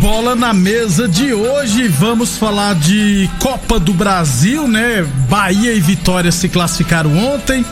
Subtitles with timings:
[0.00, 5.02] Bola na Mesa de hoje, vamos falar de Copa do Brasil, né?
[5.28, 7.64] Bahia e Vitória se classificaram ontem.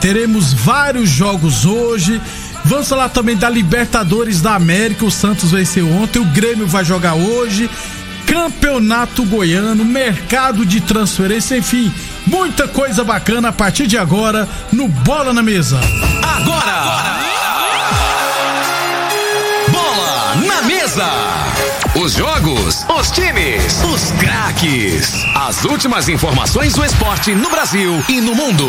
[0.00, 2.20] Teremos vários jogos hoje.
[2.64, 5.04] Vamos falar também da Libertadores da América.
[5.04, 7.70] O Santos venceu ontem, o Grêmio vai jogar hoje.
[8.26, 11.92] Campeonato Goiano, mercado de transferência, enfim,
[12.26, 15.78] muita coisa bacana a partir de agora no Bola na Mesa.
[16.22, 16.72] Agora!
[16.72, 17.18] agora.
[19.70, 21.47] Bola na Mesa!
[22.00, 25.12] Os jogos, os times, os craques.
[25.34, 28.68] As últimas informações do esporte no Brasil e no mundo.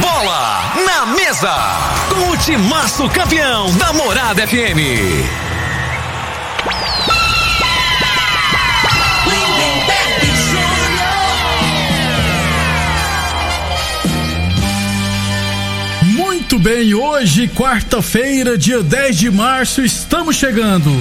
[0.00, 1.52] Bola na mesa.
[2.08, 4.78] Com o timaço campeão da Morada FM.
[16.02, 20.92] Muito bem, hoje, quarta-feira, dia 10 de março, estamos chegando.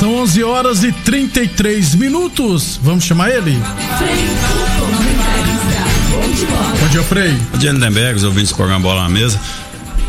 [0.00, 2.80] São 11 horas e 33 minutos.
[2.82, 3.52] Vamos chamar ele?
[6.80, 7.36] Bom dia, Frei.
[7.52, 9.38] Bom dia, Lindenberg, os ouvintes do programa Bola na Mesa.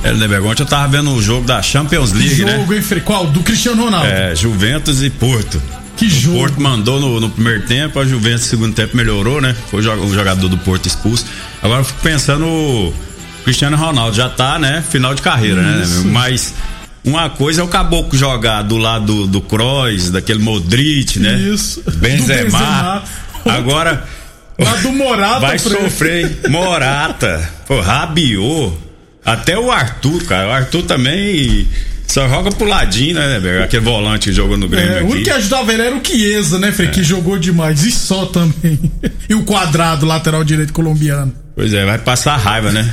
[0.01, 2.57] É, Lindenberg, ontem eu tava vendo o jogo da Champions League, jogo, né?
[2.59, 3.01] Jogo, hein, Frei?
[3.01, 3.27] Qual?
[3.27, 4.07] Do Cristiano Ronaldo.
[4.07, 5.61] É, Juventus e Porto.
[5.97, 6.37] Que jogo.
[6.37, 9.53] O Porto mandou no, no, primeiro tempo, a Juventus no segundo tempo melhorou, né?
[9.69, 11.25] Foi o jogador do Porto expulso.
[11.61, 12.93] Agora eu fico pensando o
[13.43, 14.81] Cristiano Ronaldo já tá, né?
[14.89, 16.05] Final de carreira, Isso.
[16.05, 16.11] né?
[16.13, 16.53] Mas
[17.03, 21.33] uma coisa é o caboclo jogar do lado do Kroos, daquele Modric, né?
[21.35, 21.81] Isso.
[21.97, 22.43] Benzema.
[22.43, 23.03] Benzema.
[23.45, 24.07] Agora.
[24.59, 26.41] Lá do Morata, Vai sofrer.
[26.47, 27.49] Morata.
[27.67, 28.73] Pô, Rabiot.
[29.25, 30.49] Até o Arthur, cara.
[30.49, 31.67] O Arthur também.
[32.05, 34.97] Só joga pro ladinho, né, né Aquele volante que jogou no Grêmio.
[34.97, 36.89] É, o único que ajudava ele era o Chiesa, né, Frei?
[36.89, 36.91] É.
[36.91, 37.83] Que jogou demais.
[37.85, 38.79] E só também.
[39.29, 41.33] e o quadrado, lateral direito colombiano.
[41.53, 42.89] Pois é, vai passar raiva, né?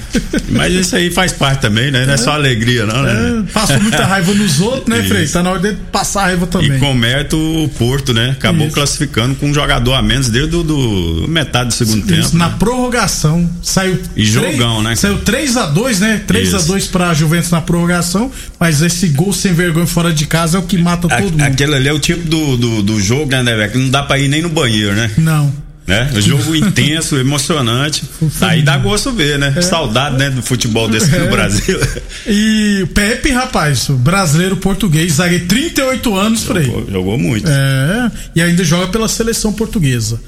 [0.50, 2.04] Mas isso aí faz parte também, né?
[2.04, 3.44] Não é, só alegria, não, né?
[3.48, 5.28] É, passou muita raiva nos outros, né, Frei?
[5.28, 6.76] Tá na hora de passar raiva também.
[6.76, 8.30] E com mérito o Porto, né?
[8.30, 8.74] Acabou isso.
[8.74, 12.36] classificando com um jogador a menos desde do, do metade do segundo isso, tempo.
[12.36, 12.56] Na né?
[12.58, 13.48] prorrogação.
[13.62, 14.00] Saiu.
[14.16, 14.96] E 3, jogão, né?
[14.96, 16.22] Saiu 3 a 2 né?
[16.26, 18.30] 3 a 2 pra Juventus na prorrogação.
[18.58, 21.40] Mas esse gol sem vergonha fora de casa é o que mata todo a, mundo.
[21.42, 24.28] Aquele ali é o tipo do, do, do jogo, né, Que não dá pra ir
[24.28, 25.10] nem no banheiro, né?
[25.16, 26.10] Não né?
[26.16, 28.04] Jogo intenso, emocionante.
[28.43, 29.54] Aí dá gosto ver, né?
[29.56, 29.62] É.
[29.62, 31.19] Saudade, né, do futebol desse é.
[31.21, 31.81] no Brasil.
[32.26, 36.66] E Pepe, rapaz, brasileiro português, zagueiro 38 anos por aí.
[36.66, 37.49] Jogou, jogou muito.
[37.49, 40.21] É, e ainda joga pela seleção portuguesa.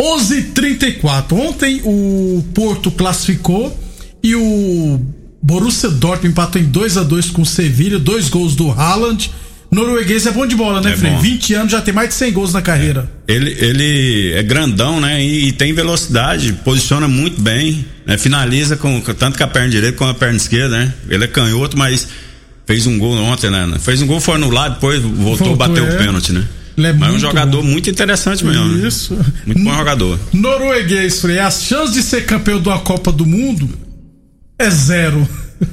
[0.00, 1.32] 11:34.
[1.32, 3.76] Ontem o Porto classificou
[4.22, 5.04] e o
[5.42, 9.28] Borussia Dortmund empatou em 2 a 2 com o Sevilha, dois gols do Haaland
[9.70, 11.16] norueguês é bom de bola, né, é Frei?
[11.16, 13.10] 20 anos já tem mais de 100 gols na carreira.
[13.26, 13.32] É.
[13.32, 15.22] Ele, ele é grandão, né?
[15.22, 18.18] E, e, tem velocidade, posiciona muito bem, né?
[18.18, 20.94] finaliza com tanto com a perna direita como a perna esquerda, né?
[21.08, 22.08] Ele é canhoto, mas
[22.66, 23.68] fez um gol ontem, né?
[23.80, 25.94] Fez um gol, foi anulado, depois voltou, a bater é.
[25.94, 26.44] o pênalti, né?
[26.76, 27.68] É Mas é um jogador bom.
[27.68, 28.64] muito interessante mesmo.
[28.64, 28.88] Né?
[28.88, 29.14] Isso.
[29.14, 29.24] Né?
[29.46, 30.18] Muito bom jogador.
[30.32, 33.68] Norueguês, Frei, as chances de ser campeão da Copa do Mundo
[34.58, 35.28] é zero.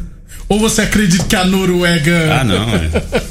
[0.49, 2.39] Ou você acredita que a Noruega.
[2.39, 2.69] Ah, não.
[2.69, 3.23] É.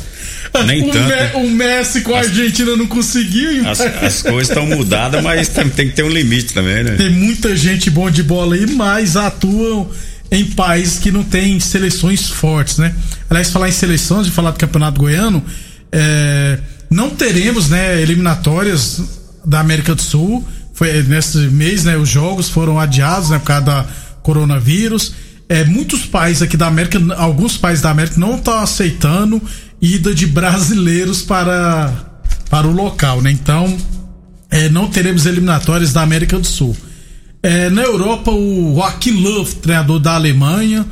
[0.65, 1.39] Nem o tanto.
[1.39, 3.69] Me, o Messi com a Argentina não conseguiu.
[3.69, 6.93] As, as coisas estão mudadas, mas tem, tem, que ter um limite também, né?
[6.97, 9.89] Tem muita gente boa de bola aí, mas atuam
[10.31, 12.95] em países que não tem seleções fortes, né?
[13.29, 15.45] Aliás, falar em seleções, de falar do Campeonato Goiano,
[15.93, 16.59] é,
[16.91, 19.01] não teremos, né, eliminatórias
[19.45, 20.47] da América do Sul.
[20.73, 23.87] Foi nesse mês, né, os jogos foram adiados, né, por causa da
[24.23, 25.15] coronavírus.
[25.49, 29.41] É, muitos países aqui da América, alguns países da América não estão aceitando
[29.81, 31.93] ida de brasileiros para,
[32.51, 33.31] para o local, né?
[33.31, 33.77] Então,
[34.51, 36.77] é, não teremos eliminatórias da América do Sul.
[37.43, 40.85] É, na Europa, o Joachim Löw, treinador da Alemanha,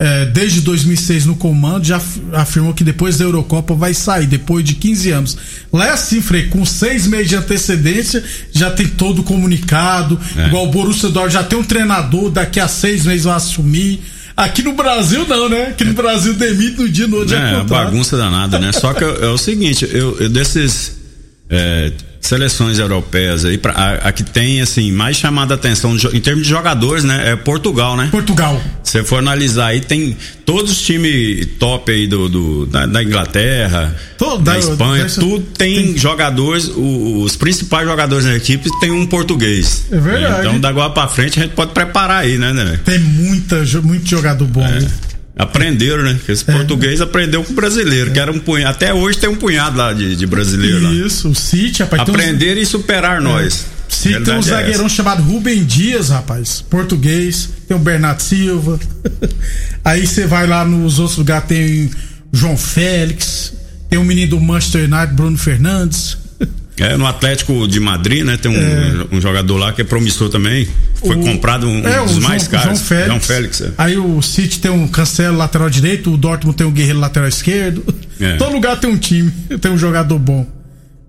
[0.00, 2.00] é, desde 2006 no comando, já
[2.32, 5.36] afirmou que depois da Eurocopa vai sair, depois de 15 anos.
[5.70, 10.46] Lá é assim, Frei, com seis meses de antecedência, já tem todo comunicado, é.
[10.46, 14.00] igual o Borussia Dortmund já tem um treinador, daqui a seis meses vai assumir.
[14.40, 15.66] Aqui no Brasil não, né?
[15.66, 18.72] Aqui no Brasil demite no dia no outro é, bagunça danada, né?
[18.72, 20.98] Só que é o seguinte, eu, eu desses
[21.50, 26.20] é, seleções europeias aí, pra, a, a, que tem assim mais chamada a atenção em
[26.20, 27.30] termos de jogadores, né?
[27.30, 28.08] É Portugal, né?
[28.10, 28.60] Portugal.
[28.84, 33.96] Se for analisar aí, tem todos os times top aí do, do da, da, Inglaterra,
[34.18, 38.90] Todo, da, da Espanha, tudo tem, tem, jogadores, os, os, principais jogadores da equipe tem
[38.90, 39.86] um português.
[39.90, 40.40] É verdade.
[40.46, 42.78] Então, da agora pra frente, a gente pode preparar aí, né, né?
[42.84, 44.64] Tem muita, muito jogador bom.
[44.64, 45.09] É.
[45.40, 46.18] Aprenderam, né?
[46.28, 46.52] Esse é.
[46.52, 48.12] português aprendeu com o brasileiro, é.
[48.12, 48.70] que era um punhado.
[48.70, 50.92] Até hoje tem um punhado lá de, de brasileiro.
[50.92, 51.32] Isso, lá.
[51.32, 52.02] o City, rapaz.
[52.02, 52.62] Aprender uns...
[52.62, 53.20] e superar é.
[53.20, 53.66] nós.
[53.88, 56.62] City tem um é zagueirão chamado Rubem Dias, rapaz.
[56.68, 57.48] Português.
[57.66, 58.78] Tem o Bernardo Silva.
[59.84, 61.90] Aí você vai lá nos outros lugares, tem
[62.32, 63.54] João Félix.
[63.88, 66.19] Tem o um menino do Manchester United, Bruno Fernandes.
[66.76, 68.38] É, no Atlético de Madrid, né?
[68.38, 69.06] Tem um, é.
[69.12, 70.66] um jogador lá que é promissor também.
[70.94, 72.78] Foi o, comprado um, é, um dos mais João, caros.
[72.78, 73.06] João Félix.
[73.06, 73.72] João Félix é.
[73.76, 77.84] Aí o City tem um Cancelo lateral direito, o Dortmund tem um Guerreiro lateral esquerdo.
[78.18, 78.36] É.
[78.38, 79.30] Todo lugar tem um time,
[79.60, 80.46] tem um jogador bom.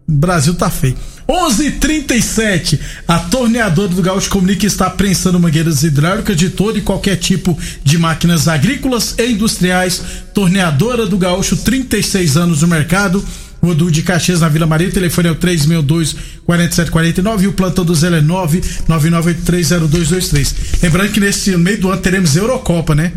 [0.07, 0.97] O Brasil tá feio.
[1.31, 2.77] 11:37
[3.07, 7.57] A torneadora do Gaúcho comunica que está prensando mangueiras hidráulicas de todo e qualquer tipo
[7.83, 10.01] de máquinas agrícolas e industriais.
[10.33, 13.23] Torneadora do Gaúcho, 36 anos no mercado
[13.61, 14.89] Rodu de Caxias na Vila Maria.
[14.89, 16.15] O telefone é o 362
[16.45, 20.81] 4749 e o plantão do Zé é 999830223.
[20.81, 23.13] Lembrando que nesse meio do ano teremos Eurocopa, né?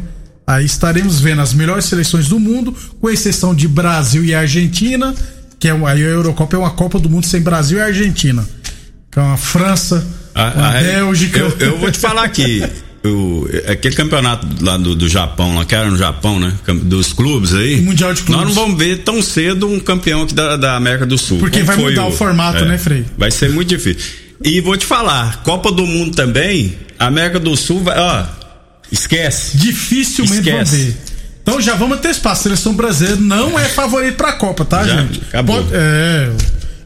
[0.47, 5.15] Aí estaremos vendo as melhores seleções do mundo, com exceção de Brasil e Argentina,
[5.59, 8.47] que é aí a Eurocopa é uma Copa do Mundo sem Brasil e Argentina.
[9.17, 11.39] É uma França, a, uma a, Bélgica.
[11.39, 12.63] Eu, eu vou te falar aqui.
[13.05, 16.53] o, aquele campeonato lá do, do Japão, lá que era no Japão, né?
[16.83, 17.81] Dos clubes aí.
[17.81, 18.45] O Mundial de Clubes.
[18.45, 21.39] Nós não vamos ver tão cedo um campeão aqui da, da América do Sul.
[21.39, 23.05] Porque vai mudar o, o formato, é, né, Frei?
[23.17, 24.25] Vai ser muito difícil.
[24.43, 28.25] E vou te falar, Copa do Mundo também, América do Sul vai, ó,
[28.91, 29.57] esquece.
[29.57, 30.97] Dificilmente vamos ver.
[31.43, 35.21] Então já vamos antecipar, a seleção brasileira não é favorito pra Copa, tá, já, gente?
[35.29, 35.57] Acabou.
[35.57, 36.31] Pode, é,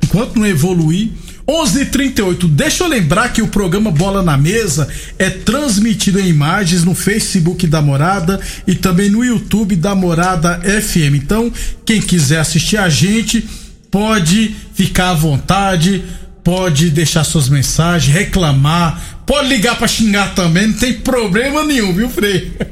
[0.03, 1.11] enquanto não evoluir,
[1.49, 2.47] 11:38.
[2.47, 4.87] Deixa eu lembrar que o programa Bola na Mesa
[5.19, 11.15] é transmitido em imagens no Facebook da Morada e também no YouTube da Morada FM.
[11.15, 11.51] Então,
[11.87, 13.49] quem quiser assistir a gente
[13.91, 16.05] pode ficar à vontade,
[16.45, 22.09] pode deixar suas mensagens, reclamar, pode ligar para xingar também, não tem problema nenhum, viu,
[22.09, 22.51] Frei?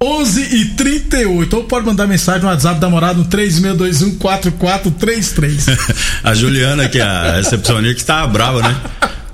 [0.00, 5.76] 11 e 38 ou pode mandar mensagem no WhatsApp da morada no 36214433.
[6.22, 8.76] a Juliana, que é a recepcionista, que estava brava, né?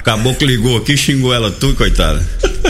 [0.00, 2.26] O caboclo ligou aqui xingou ela tudo, coitada.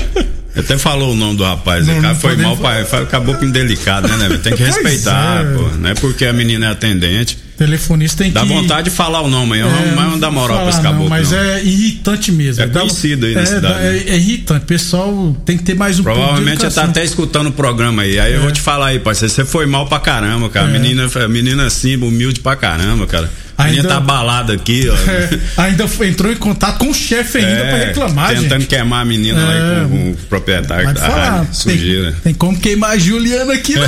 [0.57, 4.39] Até falou o nome do rapaz, não, foi mal, pai, acabou com indelicado, né, né?
[4.39, 5.53] Tem que respeitar, é.
[5.53, 7.44] pô, não é porque a menina é atendente.
[7.57, 8.49] Telefonista tem Dá que.
[8.49, 11.09] Dá vontade de falar o nome, eu é, não, não dá moral pra esse caboclo.
[11.09, 11.39] mas não.
[11.39, 12.65] é irritante mesmo.
[12.65, 13.87] É conhecido aí na é, cidade.
[13.87, 17.49] É, é, irritante, o pessoal tem que ter mais um Provavelmente já tá até escutando
[17.49, 18.19] o programa aí.
[18.19, 18.53] Aí eu vou é.
[18.53, 20.69] te falar aí, parceiro, você foi mal pra caramba, cara.
[20.69, 20.73] É.
[20.73, 23.31] Menina, menina assim, humilde pra caramba, cara.
[23.57, 24.95] A menina tá balada aqui, ó.
[25.15, 28.69] É, ainda entrou em contato com o chefe ainda é, pra reclamar, Tentando gente.
[28.69, 32.13] queimar a menina é, lá com, o proprietário da sujeira.
[32.13, 33.87] Tem, tem como queimar a Juliana aqui, não.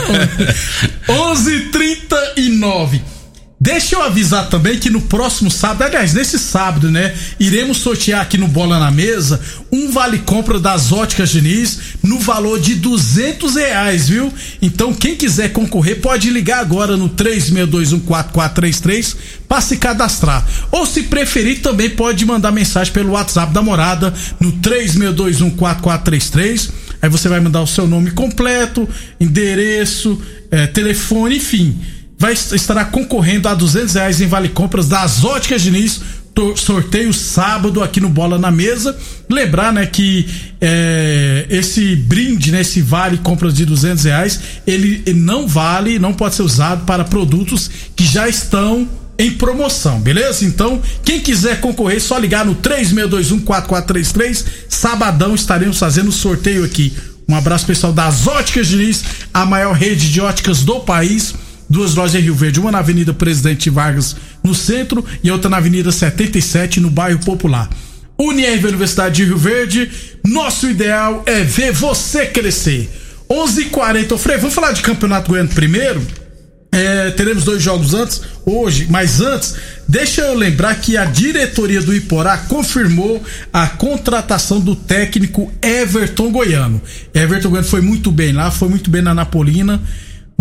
[1.34, 3.15] 11:39
[3.58, 8.36] Deixa eu avisar também que no próximo sábado, aliás, nesse sábado, né, iremos sortear aqui
[8.36, 9.40] no Bola na Mesa
[9.72, 14.30] um vale compra das Óticas Diniz no valor de duzentos reais, viu?
[14.60, 19.16] Então quem quiser concorrer pode ligar agora no 36214433
[19.48, 20.46] para se cadastrar.
[20.70, 26.68] Ou se preferir também pode mandar mensagem pelo WhatsApp da Morada no 36214433.
[27.00, 28.86] Aí você vai mandar o seu nome completo,
[29.18, 30.20] endereço,
[30.50, 36.00] é, telefone, enfim vai estará concorrendo a duzentos reais em vale compras das Óticas Diniz
[36.54, 38.96] sorteio sábado aqui no Bola na Mesa.
[39.28, 40.28] Lembrar, né, que
[40.60, 46.34] é, esse brinde, né, esse vale compras de duzentos reais, ele, não vale, não pode
[46.34, 48.86] ser usado para produtos que já estão
[49.18, 50.44] em promoção, beleza?
[50.44, 54.44] Então, quem quiser concorrer, só ligar no 36214433.
[54.68, 56.92] Sabadão estaremos fazendo sorteio aqui.
[57.26, 61.34] Um abraço pessoal das Óticas Diniz, a maior rede de óticas do país
[61.68, 65.56] duas lojas em Rio Verde, uma na Avenida Presidente Vargas, no centro, e outra na
[65.56, 67.68] Avenida 77, no bairro Popular.
[68.18, 69.90] Unirv Universidade de Rio Verde,
[70.24, 72.88] nosso ideal é ver você crescer.
[73.28, 74.16] 11:40.
[74.16, 76.00] Frei, vamos falar de Campeonato Goiano primeiro?
[76.72, 79.54] É, teremos dois jogos antes, hoje, mas antes,
[79.88, 86.80] deixa eu lembrar que a diretoria do Iporá confirmou a contratação do técnico Everton Goiano.
[87.14, 89.82] Everton Goiano foi muito bem lá, foi muito bem na Napolina.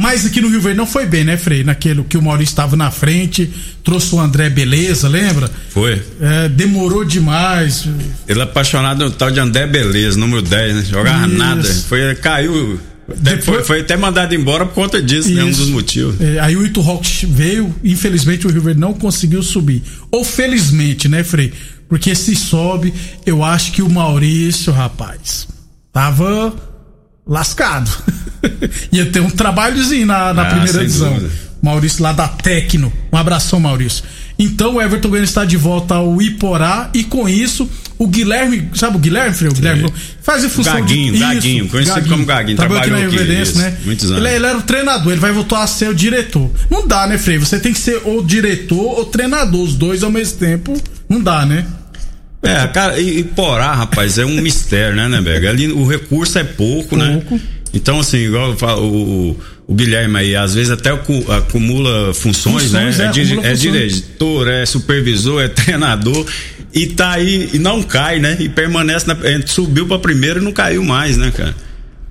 [0.06, 1.64] Mas aqui no Rio Verde não foi bem, né, Frei?
[1.64, 3.50] Naquele que o Maurício estava na frente,
[3.84, 5.50] trouxe o André Beleza, lembra?
[5.72, 6.00] Foi.
[6.22, 7.90] É, demorou demais.
[8.28, 10.86] Ele é apaixonado no tal de André Beleza, número 10, né?
[10.88, 11.36] Jogava Isso.
[11.36, 11.64] nada.
[11.64, 12.80] Foi, caiu
[13.18, 15.44] Depois, foi, foi, até mandado embora por conta disso, né?
[15.44, 16.22] Um dos motivos.
[16.22, 19.82] É, aí o Ito Rock veio, infelizmente o Rio Verde não conseguiu subir.
[20.12, 21.52] Ou felizmente, né, Frei?
[21.90, 22.94] Porque se sobe,
[23.26, 25.48] eu acho que o Maurício, rapaz,
[25.92, 26.54] tava
[27.26, 27.90] lascado.
[28.92, 31.14] Ia ter um trabalhozinho na, na ah, primeira divisão.
[31.14, 31.32] Dúvida.
[31.62, 32.94] Maurício lá da Tecno.
[33.12, 34.04] Um abração, Maurício.
[34.38, 38.98] Então o Everton Goiano está de volta ao Iporá e com isso o Guilherme, sabe
[38.98, 39.54] o Guilherme, Freio?
[39.54, 42.16] Guilherme faz a função Gaguinho, de, Gaguinho, isso, conhecido Gaguinho.
[42.16, 43.78] como Gaguinho, trabalhou aqui na Reverência, né?
[43.86, 44.26] Muitos anos.
[44.26, 46.52] Ele, ele, era o treinador, ele vai voltar a ser o diretor.
[46.70, 47.40] Não dá, né, Freio?
[47.40, 51.46] Você tem que ser o diretor ou treinador, os dois ao mesmo tempo, não dá,
[51.46, 51.66] né?
[52.44, 55.48] É, cara, e, e Porá, rapaz, é um mistério, né, Neberg?
[55.48, 57.14] Ali o recurso é pouco, né?
[57.14, 57.36] pouco.
[57.36, 57.42] né?
[57.76, 62.92] Então, assim, igual falo, o, o Guilherme aí, às vezes até acumula funções, né?
[62.92, 63.44] funções né?
[63.44, 66.26] É, é, é diretor, é supervisor, é treinador
[66.74, 68.38] e tá aí e não cai, né?
[68.40, 71.54] E permanece na, subiu para primeiro e não caiu mais, né, cara?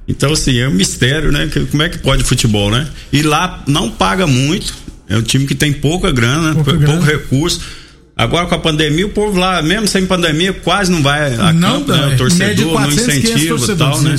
[0.06, 1.48] Então assim, é um mistério, né?
[1.70, 2.86] Como é que pode futebol, né?
[3.10, 4.74] E lá não paga muito,
[5.08, 7.06] é um time que tem pouca grana, pouco, pouco grana.
[7.06, 7.60] recurso.
[8.14, 11.82] Agora com a pandemia, o povo lá, mesmo sem pandemia, quase não vai a não,
[11.82, 12.14] campo, né?
[12.14, 14.16] O torcedor não incentiva e tal, né?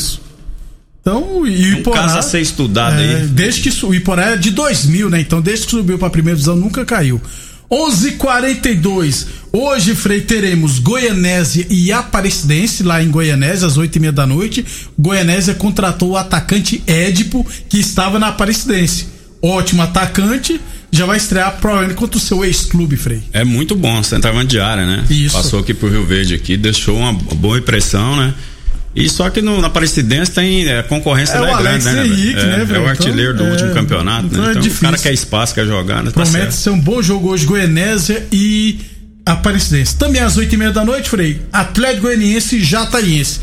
[1.08, 2.02] Então, e o Iporá.
[2.02, 3.28] Um caso a ser estudado é, aí.
[3.28, 5.22] Desde que o Iporá é de 2000, né?
[5.22, 7.22] Então, desde que subiu para a primeira divisão, nunca caiu.
[7.70, 14.26] 11:42 Hoje, Frei, teremos Goianésia e Aparecidense lá em Goianésia às oito e meia da
[14.26, 14.66] noite.
[14.98, 19.08] Goianésia contratou o atacante Édipo que estava na Aparecidense.
[19.42, 20.60] Ótimo atacante,
[20.92, 23.22] já vai estrear provavelmente contra o seu ex-clube, Frei.
[23.32, 25.06] É muito bom, centroavante de área, né?
[25.10, 25.36] Isso.
[25.36, 28.34] Passou aqui pro Rio Verde aqui, deixou uma boa impressão, né?
[28.96, 32.06] E só que no, na Aparecidense tem é, concorrência é, é grande, né?
[32.06, 34.52] Henrique, é, né é, o artilheiro então, do último é, campeonato, então né?
[34.52, 36.12] Então, é o cara quer espaço, quer jogar, né?
[36.12, 38.80] Tá Promete tá ser um bom jogo hoje, Goianésia e
[39.26, 39.98] Aparecidense.
[39.98, 43.42] Também às oito e meia da noite, Frei, Atlético Goianiense e Jataiense.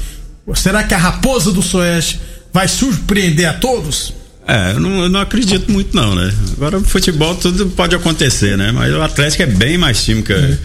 [0.54, 2.18] Será que a Raposa do Soeste
[2.50, 4.14] vai surpreender a todos?
[4.48, 6.32] É, eu não, eu não, acredito muito não, né?
[6.56, 8.72] Agora futebol tudo pode acontecer, né?
[8.72, 10.32] Mas o Atlético é bem mais time que...
[10.32, 10.58] É.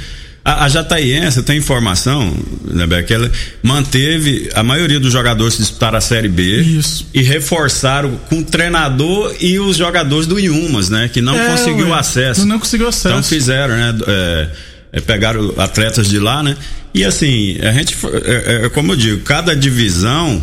[0.48, 3.30] A, a Jataiense, tem informação, né, Beck, ela
[3.62, 7.06] manteve a maioria dos jogadores que disputaram a Série B Isso.
[7.14, 11.10] e reforçaram com o treinador e os jogadores do Iumas, né?
[11.12, 12.46] Que não é, conseguiu ué, acesso.
[12.46, 13.10] Não conseguiu acesso.
[13.10, 13.94] Então fizeram, né?
[14.08, 14.48] É,
[14.94, 16.56] é, pegaram atletas de lá, né?
[16.94, 20.42] E assim, a gente, é, é como eu digo, cada divisão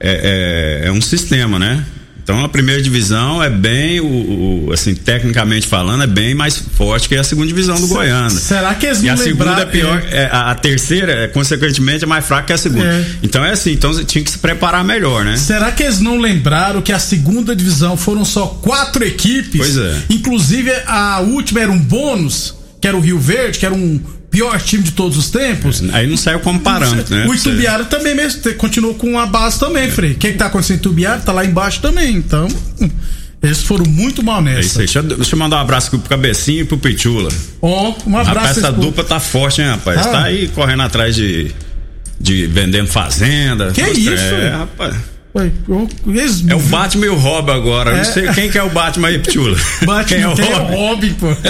[0.00, 1.84] é, é, é um sistema, né?
[2.22, 7.08] Então a primeira divisão é bem, o, o, assim, tecnicamente falando, é bem mais forte
[7.08, 8.30] que a segunda divisão do Goiânia.
[8.30, 10.22] Será que eles não E a segunda é pior, é.
[10.22, 12.84] É, a, a, terceira, é, consequentemente, é mais fraca que a segunda.
[12.84, 13.06] É.
[13.22, 15.36] Então é assim, então tinha que se preparar melhor, né?
[15.36, 19.60] Será que eles não lembraram que a segunda divisão foram só quatro equipes?
[19.60, 20.02] Pois é.
[20.10, 24.00] Inclusive a última era um bônus, que era o Rio Verde, que era um
[24.32, 25.82] pior time de todos os tempos.
[25.92, 27.26] Aí não saiu como parâmetro, né?
[27.28, 29.90] O Itubiara também mesmo, continuou com a base também, é.
[29.90, 30.12] Frei.
[30.12, 31.20] O que, que tá acontecendo em Itubiara?
[31.20, 32.48] Tá lá embaixo também, então.
[32.80, 32.90] Hum,
[33.42, 34.58] eles foram muito mal nessa.
[34.58, 34.86] É isso aí.
[34.86, 37.30] Deixa, deixa eu mandar um abraço pro Cabecinho e pro Pichula.
[37.60, 38.38] Ó, oh, um abraço.
[38.38, 40.00] Rapaz, essa dupla tá forte, hein, rapaz?
[40.06, 40.10] Ah.
[40.10, 41.52] Tá aí correndo atrás de,
[42.18, 43.70] de vendendo fazenda.
[43.72, 44.12] Que isso?
[44.12, 45.11] É, rapaz.
[46.50, 47.92] É o Batman e o Robin agora.
[47.92, 47.96] É.
[47.98, 49.56] Não sei quem que é o Batman aí, Pichula.
[49.84, 50.32] Batman quem é o?
[50.32, 51.28] É o Robin, pô.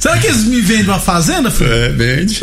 [0.00, 1.72] Será que eles me vendem uma fazenda, filho?
[1.72, 2.40] É, vende.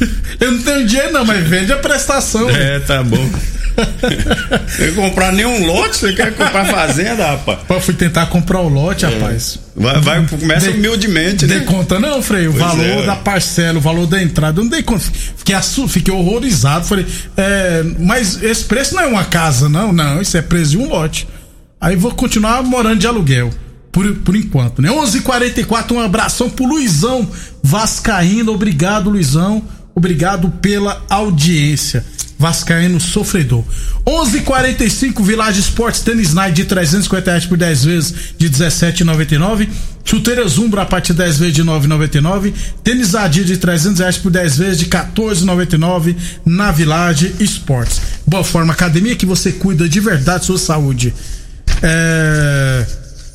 [0.40, 2.48] Eu não tenho dinheiro não, mas vende a prestação.
[2.50, 3.30] É, tá bom.
[4.78, 7.58] Não comprar nenhum lote, você quer comprar fazenda, rapaz?
[7.66, 9.08] Pô, fui tentar comprar o lote, é.
[9.08, 9.58] rapaz.
[9.74, 11.56] Vai, vai começa dei, humildemente, né?
[11.56, 13.06] Dei conta não, Frei, o pois valor é.
[13.06, 15.04] da parcela, o valor da entrada, eu não dei conta.
[15.36, 15.56] Fiquei,
[15.88, 20.42] fiquei horrorizado, falei, é, mas esse preço não é uma casa, não, não, isso é
[20.42, 21.26] preço de um lote.
[21.80, 23.50] Aí vou continuar morando de aluguel
[23.90, 24.88] por, por enquanto, né?
[24.88, 27.28] 11:44 um abração pro Luizão
[27.62, 29.62] Vascaíno, obrigado Luizão,
[29.94, 32.04] obrigado pela audiência.
[32.38, 33.64] Vascaíno sofredor.
[34.04, 39.68] 11:45 Village Sports Tênis Night de 350 reais por 10 vezes de 17,99.
[40.04, 42.52] Chuteira Zumbra a partir de 10 vezes de 9,99.
[42.82, 48.00] Tênis Adia de 300 reais por 10 vezes de 14,99 na Village Sports.
[48.26, 51.14] Boa forma academia que você cuida de verdade sua saúde.
[51.82, 52.84] É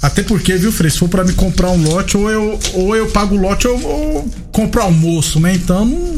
[0.02, 3.08] até porque, viu, Frei, se for pra me comprar um lote, ou eu, ou eu
[3.08, 5.54] pago o lote ou, ou comprar almoço, né?
[5.54, 6.16] Então, não,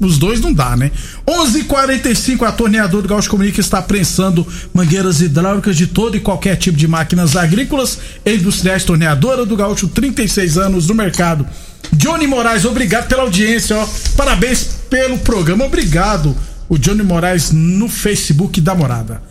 [0.00, 0.90] os dois não dá, né?
[1.26, 6.20] 11:45 h 45 a torneadora do Gaúcho Comunica está prensando mangueiras hidráulicas de todo e
[6.20, 8.84] qualquer tipo de máquinas agrícolas e industriais.
[8.84, 11.46] Torneadora do Gaúcho, 36 anos no mercado.
[11.92, 13.86] Johnny Moraes, obrigado pela audiência, ó.
[14.16, 16.36] Parabéns pelo programa, obrigado.
[16.68, 19.22] O Johnny Moraes no Facebook da Morada.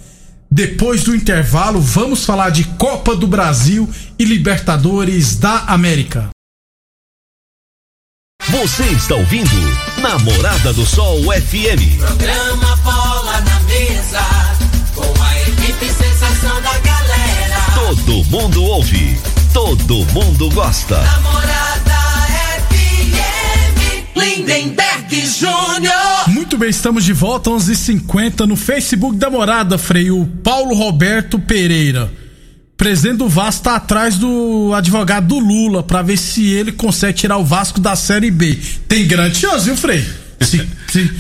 [0.50, 6.35] Depois do intervalo, vamos falar de Copa do Brasil e Libertadores da América.
[8.50, 9.50] Você está ouvindo
[10.02, 11.98] Namorada do Sol FM.
[11.98, 14.22] Programa Bola na Mesa,
[14.94, 17.58] com a equipe sensação da galera.
[17.74, 19.20] Todo mundo ouve,
[19.52, 21.02] todo mundo gosta.
[21.02, 21.96] Namorada
[22.70, 26.28] FM, Lindenberg Júnior.
[26.28, 31.40] Muito bem, estamos de volta, 11:50 h 50 no Facebook da Morada, Freio Paulo Roberto
[31.40, 32.12] Pereira.
[32.78, 37.38] Presidente do Vasco tá atrás do advogado do Lula para ver se ele consegue tirar
[37.38, 38.58] o Vasco da Série B.
[38.88, 40.04] Tem grande chance, viu, Frei?
[40.42, 40.58] Se,
[40.92, 41.12] se,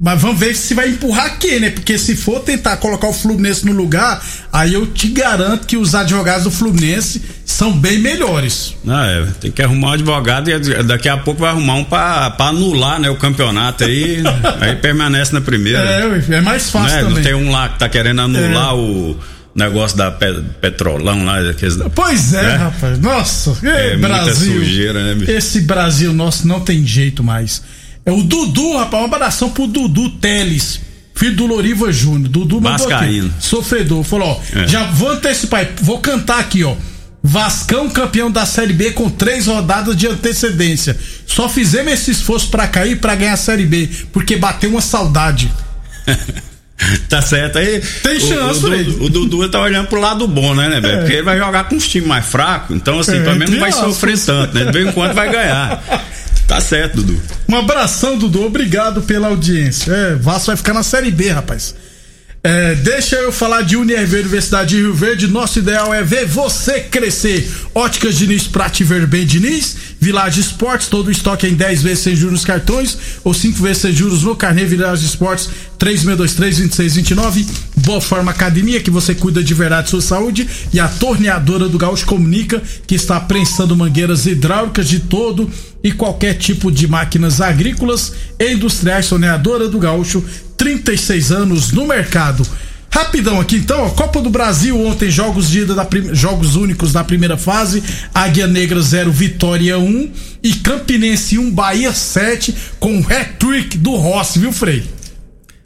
[0.00, 1.70] mas vamos ver se vai empurrar quem, né?
[1.70, 5.94] Porque se for tentar colocar o Fluminense no lugar, aí eu te garanto que os
[5.94, 8.74] advogados do Fluminense são bem melhores.
[8.82, 12.30] Não, é, tem que arrumar um advogado e daqui a pouco vai arrumar um pra,
[12.30, 14.22] pra anular, né, o campeonato aí,
[14.60, 15.80] aí permanece na primeira.
[15.80, 17.02] É, é mais fácil Né?
[17.02, 17.24] Não também.
[17.24, 18.74] tem um lá que tá querendo anular É.
[18.74, 19.16] o
[19.54, 21.38] negócio da pe- Petrolão lá.
[21.50, 22.56] Aqueles, Pois é, É?
[22.56, 22.98] rapaz.
[22.98, 24.54] Nossa, É Brasil.
[24.58, 25.30] sujeira, né, bicho?
[25.30, 27.62] Esse Brasil nosso não tem jeito mais.
[28.06, 29.02] É o Dudu, rapaz.
[29.04, 30.80] Uma abração pro Dudu Teles,
[31.14, 32.28] filho do Loriva Júnior.
[32.28, 33.28] Dudu mandou Vascaíno.
[33.28, 33.46] aqui.
[33.46, 34.02] Sofredor.
[34.04, 34.66] Falou, ó, É.
[34.66, 35.66] já vou antecipar.
[35.80, 36.74] Vou cantar aqui, ó.
[37.26, 40.94] Vascão campeão da Série B com três rodadas de antecedência.
[41.26, 45.50] Só fizemos esse esforço pra cair pra ganhar a Série B, porque bateu uma saudade.
[47.08, 47.80] Tá certo aí.
[48.02, 48.90] Tem o- chance, o, Dudu- Fred.
[49.00, 50.94] o Dudu tá olhando pro lado bom, né, né, velho?
[50.94, 50.98] É.
[50.98, 53.60] Porque ele vai jogar com uns times mais fracos, então assim, É, pelo menos não
[53.60, 54.64] vai sofrer tanto, né?
[54.64, 55.82] De vez em quando vai ganhar.
[56.48, 57.20] Tá certo, Dudu.
[57.48, 58.44] Um abração, Dudu.
[58.44, 59.90] Obrigado pela audiência.
[59.92, 61.74] É, Vasco vai ficar na Série B, rapaz.
[62.46, 65.26] É, deixa eu falar de Unirv Universidade de Rio Verde.
[65.26, 67.50] Nosso ideal é ver você crescer.
[67.74, 69.76] Óticas Diniz, Prate Ver Diniz.
[69.98, 73.78] Village Esportes, todo o estoque em 10 vezes sem juros nos cartões ou 5 vezes
[73.78, 77.46] sem juros no carnê Village Esportes 3623-2629.
[77.78, 80.46] Boa Forma Academia, que você cuida de verdade sua saúde.
[80.70, 85.50] E a torneadora do Gaúcho Comunica, que está prensando mangueiras hidráulicas de todo
[85.82, 89.08] e qualquer tipo de máquinas agrícolas e industriais.
[89.08, 90.22] Torneadora do Gaúcho,
[90.68, 92.46] 36 anos no mercado.
[92.90, 96.90] Rapidão aqui então, ó, Copa do Brasil ontem, jogos de ida da prim- jogos únicos
[96.90, 97.82] da primeira fase,
[98.14, 100.10] Águia Negra 0, Vitória 1
[100.42, 104.84] e Campinense 1, Bahia 7 com o hat-trick do Rossi, viu, Frei?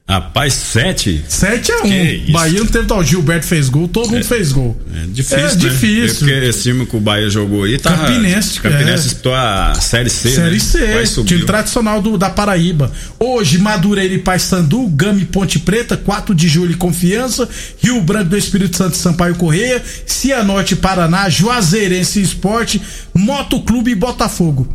[0.09, 1.23] Rapaz, sete?
[1.29, 1.83] 7 a 1.
[1.83, 2.33] Que isso.
[2.33, 4.75] Bahia não teve tal, Gilberto fez gol, todo mundo fez gol.
[4.91, 5.55] É difícil, É né?
[5.57, 6.27] difícil.
[6.27, 7.93] Porque esse time que o Bahia jogou aí tá.
[7.95, 9.35] Campinense, Campinense é.
[9.35, 10.31] a Série C.
[10.31, 11.05] Série né?
[11.05, 12.91] C, time tradicional do, da Paraíba.
[13.21, 17.47] Hoje, Madureira e Paysandu, Gama e Ponte Preta, 4 de julho e Confiança,
[17.79, 22.81] Rio Branco do Espírito Santo e Sampaio Correia, Cianorte e Paraná, Juazeirense e Esporte,
[23.13, 24.75] Motoclube e Botafogo.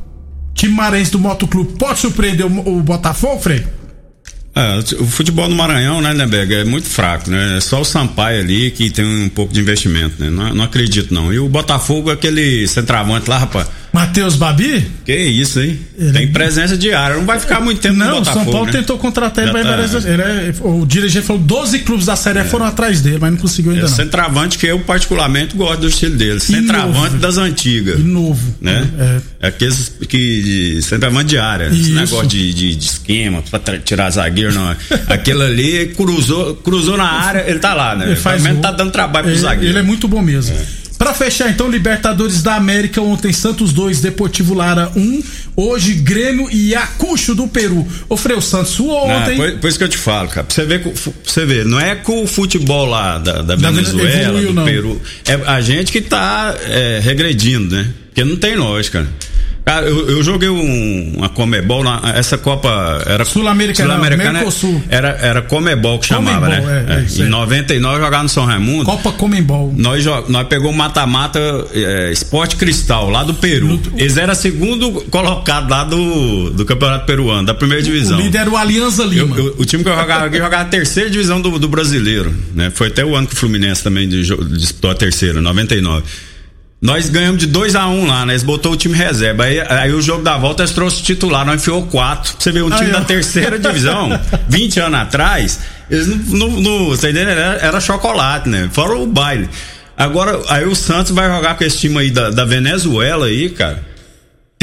[0.54, 3.66] Time marense do Motoclube pode surpreender o, o Botafogo, Frei?
[4.56, 7.58] É, o futebol no Maranhão, né, Neberg, é muito fraco, né?
[7.58, 10.30] É só o Sampaio ali que tem um pouco de investimento, né?
[10.30, 11.34] Não, não acredito, não.
[11.34, 13.68] E o Botafogo, aquele centroavante lá, rapaz.
[14.04, 14.86] Matheus Babi?
[15.06, 15.80] Que isso, hein?
[15.98, 17.16] Ele Tem é- presença diária.
[17.18, 18.44] Não vai ficar muito tempo no Não, o Botafogo.
[18.44, 18.72] São Paulo né?
[18.74, 22.46] tentou contratar ele, mas tá- ele é- o dirigente falou 12 clubes da Série A
[22.46, 23.96] foram atrás dele, mas não conseguiu ainda É não.
[23.96, 26.40] centroavante que eu particularmente gosto do estilo dele.
[26.40, 28.00] Centroavante das antigas.
[28.00, 28.56] E novo.
[28.62, 28.88] Né?
[29.42, 29.48] É.
[29.48, 30.42] Aqueles que.
[30.78, 31.68] de Centroavante de área.
[31.68, 34.76] Esse negócio de, de, de esquema pra tirar zagueiro, não.
[35.08, 38.06] Aquele ali cruzou, cruzou na área, ele tá lá, né?
[38.08, 38.56] Ele faz gol.
[38.58, 39.72] tá dando trabalho pro Ele- zagueiro.
[39.72, 40.56] Ele é muito bom mesmo.
[41.04, 45.22] Pra fechar então, Libertadores da América, ontem Santos 2, Deportivo Lara 1,
[45.54, 47.86] hoje Grêmio e Acucho do Peru.
[48.08, 49.36] Ô Santos suou Não, ontem.
[49.36, 50.46] por, por isso que eu te falo, cara.
[50.46, 54.22] Pra você ver, você ver, não é com o futebol lá da, da Da Venezuela,
[54.22, 54.64] evoluiu, do não.
[54.64, 55.02] Peru.
[55.28, 57.90] É a gente que tá é, regredindo, né?
[58.06, 59.00] Porque não tem lógica.
[59.00, 59.33] Cara,
[59.66, 64.84] eu, eu joguei um, uma Comebol, lá, essa Copa era Sul-Americana, Sul-Americana, Mercosul.
[64.90, 66.86] era, era Comebol que chamava, Comebol, né?
[66.90, 67.30] é, é, isso em aí.
[67.30, 68.84] 99 jogava no São Raimundo.
[68.84, 69.74] Copa Comembol.
[69.78, 71.40] Nós, nós pegou o mata-mata
[71.74, 73.80] é, Esporte Cristal, lá do Peru.
[73.96, 78.18] Eles eram segundo colocado lá do, do Campeonato Peruano, da primeira divisão.
[78.18, 79.38] O líder era o Alianza Eu- Lima.
[79.38, 82.70] eu- o time que eu jogava aqui jogava a terceira divisão do, do brasileiro, né?
[82.70, 86.04] Foi até o ano que o Fluminense também disputou a terceira, 99.
[86.84, 88.34] Nós ganhamos de 2 a 1 um lá, né?
[88.34, 89.46] Eles botou o time reserva.
[89.46, 92.36] Aí, aí o jogo da volta eles trouxeram o titular, nós enfiou quatro.
[92.38, 93.00] Você vê, um time ó.
[93.00, 94.20] da terceira divisão,
[94.50, 96.50] 20 anos atrás, eles não.
[96.50, 97.30] não, não você entendeu?
[97.30, 98.70] Era, era chocolate, né?
[98.74, 99.50] Fora o baile.
[99.96, 103.82] Agora, aí o Santos vai jogar com esse time aí da, da Venezuela aí, cara.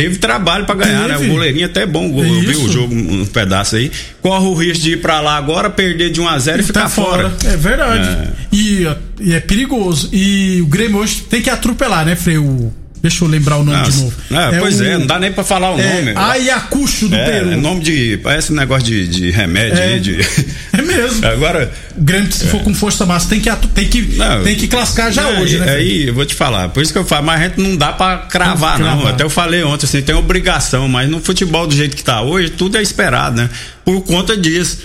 [0.02, 1.14] Teve trabalho pra ganhar, né?
[1.16, 1.30] Teve.
[1.30, 3.90] O goleirinho até é bom, o eu vi o jogo um pedaço aí.
[4.22, 6.82] Corre o risco de ir pra lá agora, perder de 1 a 0 e ficar
[6.82, 7.30] tá fora.
[7.30, 7.52] fora.
[7.52, 8.28] É verdade.
[8.52, 8.86] E,
[9.20, 10.08] e é perigoso.
[10.12, 12.38] E o Grêmio hoje tem que atropelar, né, Frei?
[12.38, 13.90] O- Deixa eu lembrar o nome Nossa.
[13.92, 14.14] de novo.
[14.30, 16.12] É, pois o- é, não dá nem pra falar o é nome.
[16.14, 17.52] Ayacucho do É, Peru.
[17.52, 18.18] é nome de.
[18.22, 19.84] Parece um negócio de, de remédio É.
[19.94, 20.00] aí.
[20.00, 20.18] De...
[20.72, 21.26] É mesmo.
[21.26, 21.72] Agora.
[21.96, 25.10] O Grêmio, se for com força máxima, tem que, tem que, Não, tem que classificar
[25.12, 25.72] já é, hoje, né?
[25.74, 27.92] Aí, eu vou te falar, por isso que eu falo, mas a gente não dá
[27.92, 28.94] pra cravar, Não, não.
[28.96, 29.14] cravar.
[29.14, 32.50] Até eu falei ontem, assim, tem obrigação, mas no futebol do jeito que tá hoje,
[32.50, 33.50] tudo é esperado, né?
[33.84, 34.78] Por conta disso.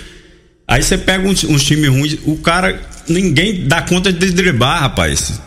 [0.68, 5.40] Aí você pega uns, uns times ruins, o cara, ninguém dá conta de driblar, rapaz.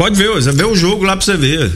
[0.00, 1.70] Pode ver, você vê o jogo lá pra você ver.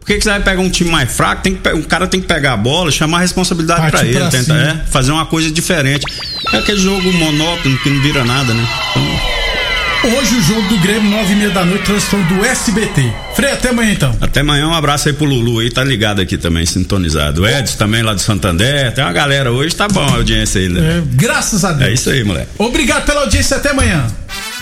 [0.00, 1.44] Por que, que você vai pegar um time mais fraco?
[1.44, 4.30] Tem que, o cara tem que pegar a bola, chamar a responsabilidade pra ele, pra
[4.30, 6.04] tenta, é, fazer uma coisa diferente.
[6.52, 8.68] É aquele jogo monótono que não vira nada, né?
[8.90, 13.12] Então, Hoje o jogo do Grêmio, nove e meia da noite, transmissão do SBT.
[13.36, 14.18] Frei, até amanhã então.
[14.20, 17.42] até amanhã, um abraço aí pro Lulu aí, tá ligado aqui também, sintonizado.
[17.42, 20.68] O Edson também lá do Santander, tem uma galera hoje, tá bom a audiência aí,
[20.68, 20.98] né?
[20.98, 21.90] É, graças a Deus.
[21.90, 22.48] É isso aí, moleque.
[22.58, 24.04] Obrigado pela audiência, até amanhã.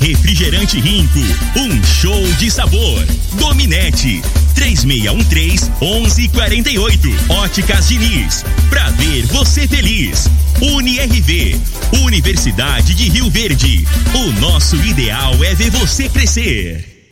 [0.00, 1.18] Refrigerante Rinco,
[1.56, 3.04] um show de sabor.
[3.34, 4.22] Dominete,
[4.54, 7.08] 3613 1148.
[7.28, 10.28] Óticas Diniz, pra ver você feliz.
[10.60, 11.60] UniRV,
[12.02, 13.86] Universidade de Rio Verde.
[14.14, 16.97] O nosso ideal é ver você crescer.